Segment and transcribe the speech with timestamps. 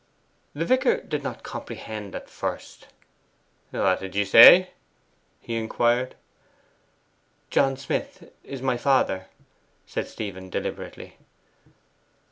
[0.55, 2.87] The vicar did not comprehend at first.
[3.69, 4.71] 'What did you say?'
[5.39, 6.15] he inquired.
[7.51, 9.27] 'John Smith is my father,'
[9.85, 11.17] said Stephen deliberately.